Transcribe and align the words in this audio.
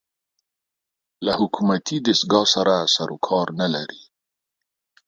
له 1.25 1.31
حکومتي 1.39 1.97
دستګاه 2.07 2.47
سره 2.55 2.75
سر 2.95 3.09
و 3.15 3.17
کار 3.27 3.47
نه 3.59 3.67
لري 3.73 4.01